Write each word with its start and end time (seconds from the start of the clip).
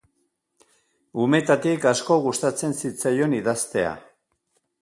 Umetatik 1.25 1.85
asko 1.91 2.19
gustatzen 2.25 2.75
zitzaion 2.81 3.37
idaztea. 3.43 3.93